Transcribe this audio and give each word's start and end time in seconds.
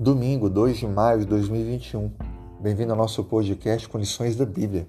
Domingo, 0.00 0.48
2 0.48 0.76
de 0.76 0.86
maio 0.86 1.18
de 1.18 1.24
2021. 1.24 2.12
Bem-vindo 2.60 2.92
ao 2.92 2.96
nosso 2.96 3.24
podcast 3.24 3.88
com 3.88 3.98
lições 3.98 4.36
da 4.36 4.46
Bíblia. 4.46 4.88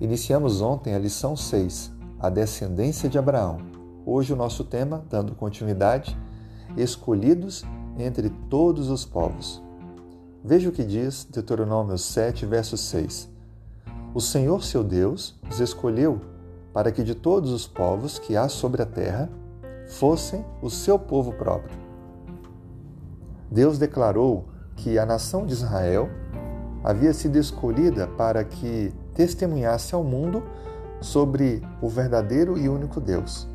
Iniciamos 0.00 0.60
ontem 0.60 0.92
a 0.92 0.98
lição 0.98 1.36
6, 1.36 1.92
a 2.18 2.28
descendência 2.28 3.08
de 3.08 3.16
Abraão. 3.16 3.58
Hoje 4.04 4.32
o 4.32 4.36
nosso 4.36 4.64
tema, 4.64 5.04
dando 5.08 5.36
continuidade, 5.36 6.18
escolhidos 6.76 7.64
entre 7.96 8.28
todos 8.50 8.90
os 8.90 9.04
povos. 9.04 9.62
Veja 10.42 10.68
o 10.68 10.72
que 10.72 10.82
diz 10.82 11.24
Deuteronômio 11.30 11.96
7, 11.96 12.44
verso 12.44 12.76
6. 12.76 13.30
O 14.12 14.20
Senhor 14.20 14.64
seu 14.64 14.82
Deus 14.82 15.38
os 15.48 15.60
escolheu 15.60 16.20
para 16.72 16.90
que 16.90 17.04
de 17.04 17.14
todos 17.14 17.52
os 17.52 17.68
povos 17.68 18.18
que 18.18 18.36
há 18.36 18.48
sobre 18.48 18.82
a 18.82 18.86
terra 18.86 19.30
fossem 19.86 20.44
o 20.60 20.68
seu 20.68 20.98
povo 20.98 21.32
próprio 21.34 21.89
Deus 23.50 23.78
declarou 23.78 24.48
que 24.76 24.98
a 24.98 25.04
nação 25.04 25.44
de 25.44 25.52
Israel 25.52 26.08
havia 26.84 27.12
sido 27.12 27.36
escolhida 27.36 28.06
para 28.06 28.44
que 28.44 28.94
testemunhasse 29.14 29.94
ao 29.94 30.04
mundo 30.04 30.42
sobre 31.00 31.62
o 31.82 31.88
verdadeiro 31.88 32.56
e 32.56 32.68
único 32.68 33.00
Deus. 33.00 33.48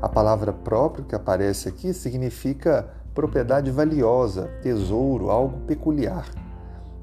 A 0.00 0.08
palavra 0.08 0.52
próprio 0.52 1.04
que 1.04 1.14
aparece 1.14 1.68
aqui 1.68 1.92
significa 1.92 2.88
propriedade 3.12 3.70
valiosa, 3.70 4.48
tesouro, 4.62 5.30
algo 5.30 5.58
peculiar. 5.66 6.26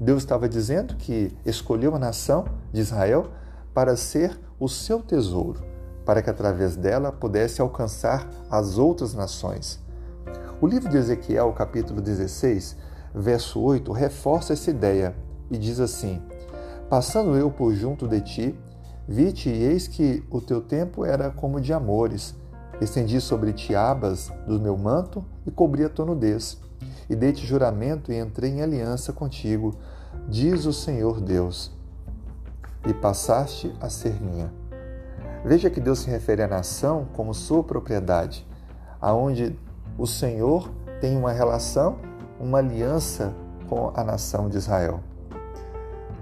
Deus 0.00 0.22
estava 0.22 0.48
dizendo 0.48 0.96
que 0.96 1.36
escolheu 1.44 1.94
a 1.94 1.98
nação 1.98 2.46
de 2.72 2.80
Israel 2.80 3.26
para 3.74 3.96
ser 3.96 4.40
o 4.58 4.68
seu 4.68 5.00
tesouro, 5.00 5.60
para 6.04 6.22
que 6.22 6.30
através 6.30 6.76
dela 6.76 7.12
pudesse 7.12 7.60
alcançar 7.60 8.28
as 8.50 8.78
outras 8.78 9.12
nações. 9.14 9.80
O 10.60 10.66
livro 10.66 10.88
de 10.88 10.96
Ezequiel, 10.96 11.52
capítulo 11.52 12.00
16, 12.00 12.76
verso 13.14 13.60
8, 13.60 13.92
reforça 13.92 14.54
essa 14.54 14.68
ideia 14.68 15.14
e 15.48 15.56
diz 15.56 15.78
assim: 15.78 16.20
Passando 16.90 17.36
eu 17.36 17.48
por 17.48 17.72
junto 17.74 18.08
de 18.08 18.20
ti, 18.20 18.58
vi-te 19.06 19.48
e 19.48 19.62
eis 19.62 19.86
que 19.86 20.20
o 20.28 20.40
teu 20.40 20.60
tempo 20.60 21.04
era 21.04 21.30
como 21.30 21.60
de 21.60 21.72
amores. 21.72 22.34
Estendi 22.80 23.20
sobre 23.20 23.52
ti 23.52 23.72
abas 23.72 24.32
do 24.48 24.58
meu 24.58 24.76
manto 24.76 25.24
e 25.46 25.50
cobri 25.52 25.84
a 25.84 25.88
tua 25.88 26.06
nudez. 26.06 26.60
E 27.08 27.14
dei-te 27.14 27.46
juramento 27.46 28.10
e 28.10 28.18
entrei 28.18 28.50
em 28.50 28.60
aliança 28.60 29.12
contigo, 29.12 29.76
diz 30.28 30.66
o 30.66 30.72
Senhor 30.72 31.20
Deus. 31.20 31.70
E 32.84 32.92
passaste 32.92 33.72
a 33.80 33.88
ser 33.88 34.20
minha. 34.20 34.52
Veja 35.44 35.70
que 35.70 35.80
Deus 35.80 36.00
se 36.00 36.10
refere 36.10 36.42
à 36.42 36.48
nação 36.48 37.06
como 37.14 37.32
sua 37.32 37.62
propriedade, 37.62 38.44
aonde 39.00 39.56
o 39.98 40.06
Senhor 40.06 40.70
tem 41.00 41.16
uma 41.16 41.32
relação, 41.32 41.98
uma 42.38 42.58
aliança 42.58 43.34
com 43.68 43.90
a 43.94 44.04
nação 44.04 44.48
de 44.48 44.56
Israel. 44.56 45.00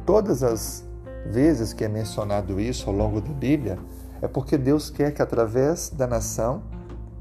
Todas 0.07 0.43
as 0.43 0.83
vezes 1.27 1.75
que 1.75 1.85
é 1.85 1.89
mencionado 1.89 2.59
isso 2.59 2.89
ao 2.89 2.97
longo 2.97 3.21
da 3.21 3.33
Bíblia, 3.33 3.79
é 4.23 4.27
porque 4.27 4.57
Deus 4.57 4.89
quer 4.89 5.13
que 5.13 5.21
através 5.21 5.91
da 5.91 6.07
nação 6.07 6.63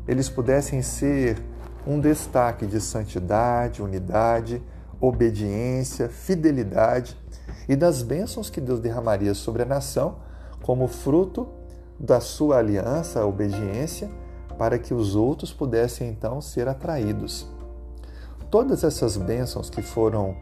eles 0.07 0.29
pudessem 0.29 0.81
ser 0.81 1.43
um 1.85 1.99
destaque 1.99 2.65
de 2.65 2.79
santidade, 2.79 3.81
unidade, 3.81 4.63
obediência, 5.01 6.07
fidelidade 6.07 7.17
e 7.67 7.75
das 7.75 8.01
bênçãos 8.01 8.49
que 8.49 8.61
Deus 8.61 8.79
derramaria 8.79 9.33
sobre 9.33 9.63
a 9.63 9.65
nação 9.65 10.19
como 10.63 10.87
fruto 10.87 11.47
da 11.99 12.19
sua 12.19 12.57
aliança, 12.57 13.25
obediência 13.25 14.09
para 14.57 14.77
que 14.79 14.93
os 14.93 15.15
outros 15.15 15.53
pudessem 15.53 16.09
então 16.09 16.41
ser 16.41 16.67
atraídos. 16.67 17.47
Todas 18.49 18.83
essas 18.83 19.17
bênçãos 19.17 19.69
que 19.69 19.81
foram 19.81 20.35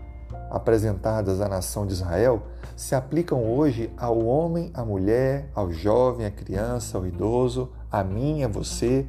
apresentadas 0.50 1.42
à 1.42 1.50
nação 1.50 1.86
de 1.88 1.94
Israel 1.94 2.44
se 2.75 2.95
aplicam 2.95 3.44
hoje 3.52 3.91
ao 3.97 4.19
homem, 4.24 4.72
à 4.74 4.84
mulher, 4.84 5.50
ao 5.56 5.72
jovem, 5.72 6.25
à 6.25 6.31
criança, 6.31 6.97
ao 6.97 7.07
idoso, 7.07 7.69
a 7.91 8.03
mim, 8.03 8.44
a 8.44 8.47
você, 8.47 9.07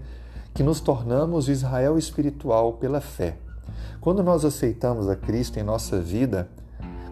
que 0.55 0.63
nos 0.63 0.81
tornamos 0.81 1.49
Israel 1.49 1.99
espiritual 1.99 2.75
pela 2.75 3.01
fé. 3.01 3.37
Quando 4.01 4.23
nós 4.23 4.45
aceitamos 4.45 5.09
a 5.09 5.17
Cristo 5.17 5.59
em 5.59 5.63
nossa 5.63 6.01
vida, 6.01 6.49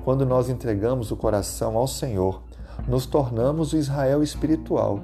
quando 0.04 0.24
nós 0.24 0.48
entregamos 0.48 1.10
o 1.10 1.16
coração 1.16 1.76
ao 1.76 1.86
Senhor, 1.86 2.42
nos 2.86 3.06
tornamos 3.06 3.72
o 3.72 3.76
Israel 3.76 4.22
espiritual 4.22 5.00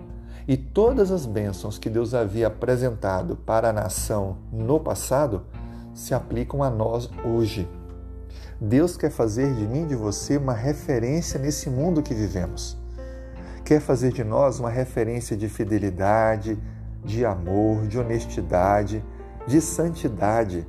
e 0.48 0.56
todas 0.56 1.10
as 1.12 1.26
bênçãos 1.26 1.78
que 1.78 1.90
Deus 1.90 2.14
havia 2.14 2.46
apresentado 2.46 3.36
para 3.36 3.68
a 3.68 3.72
nação 3.72 4.38
no 4.50 4.80
passado 4.80 5.42
se 5.92 6.14
aplicam 6.14 6.62
a 6.62 6.70
nós 6.70 7.10
hoje. 7.22 7.68
Deus 8.58 8.96
quer 8.96 9.10
fazer 9.10 9.54
de 9.54 9.66
mim 9.66 9.82
e 9.82 9.88
de 9.88 9.94
você 9.94 10.38
uma 10.38 10.54
referência 10.54 11.38
nesse 11.38 11.68
mundo 11.68 12.02
que 12.02 12.14
vivemos. 12.14 12.78
Quer 13.62 13.78
fazer 13.78 14.10
de 14.10 14.24
nós 14.24 14.58
uma 14.58 14.70
referência 14.70 15.36
de 15.36 15.50
fidelidade, 15.50 16.58
de 17.04 17.26
amor, 17.26 17.86
de 17.86 17.98
honestidade, 17.98 19.04
de 19.46 19.60
santidade. 19.60 20.66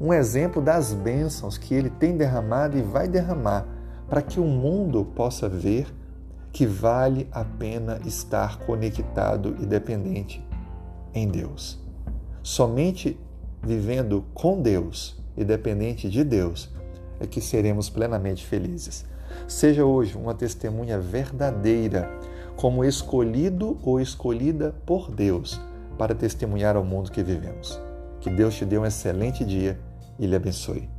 Um 0.00 0.10
exemplo 0.10 0.62
das 0.62 0.94
bênçãos 0.94 1.58
que 1.58 1.74
Ele 1.74 1.90
tem 1.90 2.16
derramado 2.16 2.78
e 2.78 2.82
vai 2.82 3.06
derramar 3.06 3.66
para 4.08 4.22
que 4.22 4.40
o 4.40 4.44
mundo 4.44 5.04
possa 5.04 5.50
ver 5.50 5.86
que 6.56 6.64
vale 6.64 7.28
a 7.32 7.44
pena 7.44 8.00
estar 8.06 8.60
conectado 8.60 9.54
e 9.60 9.66
dependente 9.66 10.42
em 11.12 11.28
Deus. 11.28 11.78
Somente 12.42 13.20
vivendo 13.62 14.24
com 14.32 14.62
Deus 14.62 15.22
e 15.36 15.44
dependente 15.44 16.08
de 16.08 16.24
Deus 16.24 16.70
é 17.20 17.26
que 17.26 17.42
seremos 17.42 17.90
plenamente 17.90 18.46
felizes. 18.46 19.04
Seja 19.46 19.84
hoje 19.84 20.16
uma 20.16 20.32
testemunha 20.32 20.98
verdadeira, 20.98 22.10
como 22.56 22.82
escolhido 22.86 23.78
ou 23.82 24.00
escolhida 24.00 24.74
por 24.86 25.10
Deus 25.10 25.60
para 25.98 26.14
testemunhar 26.14 26.74
ao 26.74 26.82
mundo 26.82 27.10
que 27.10 27.22
vivemos. 27.22 27.78
Que 28.18 28.30
Deus 28.30 28.54
te 28.54 28.64
dê 28.64 28.78
um 28.78 28.86
excelente 28.86 29.44
dia 29.44 29.78
e 30.18 30.26
lhe 30.26 30.34
abençoe. 30.34 30.95